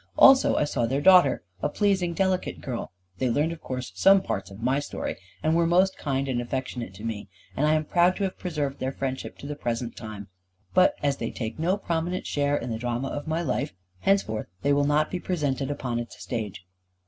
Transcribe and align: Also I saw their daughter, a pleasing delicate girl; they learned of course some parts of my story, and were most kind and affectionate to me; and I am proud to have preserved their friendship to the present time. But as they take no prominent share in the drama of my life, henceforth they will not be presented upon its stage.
Also 0.17 0.55
I 0.55 0.63
saw 0.63 0.87
their 0.87 0.99
daughter, 0.99 1.43
a 1.61 1.69
pleasing 1.69 2.15
delicate 2.15 2.59
girl; 2.59 2.91
they 3.19 3.29
learned 3.29 3.51
of 3.51 3.61
course 3.61 3.91
some 3.93 4.19
parts 4.23 4.49
of 4.49 4.59
my 4.63 4.79
story, 4.79 5.15
and 5.43 5.55
were 5.55 5.67
most 5.67 5.95
kind 5.95 6.27
and 6.27 6.41
affectionate 6.41 6.95
to 6.95 7.03
me; 7.03 7.29
and 7.55 7.67
I 7.67 7.75
am 7.75 7.85
proud 7.85 8.15
to 8.15 8.23
have 8.23 8.39
preserved 8.39 8.79
their 8.79 8.91
friendship 8.91 9.37
to 9.37 9.45
the 9.45 9.55
present 9.55 9.95
time. 9.95 10.29
But 10.73 10.95
as 11.03 11.17
they 11.17 11.29
take 11.29 11.59
no 11.59 11.77
prominent 11.77 12.25
share 12.25 12.57
in 12.57 12.71
the 12.71 12.79
drama 12.79 13.09
of 13.09 13.27
my 13.27 13.43
life, 13.43 13.73
henceforth 13.99 14.47
they 14.63 14.73
will 14.73 14.85
not 14.85 15.11
be 15.11 15.19
presented 15.19 15.69
upon 15.69 15.99
its 15.99 16.19
stage. 16.19 16.65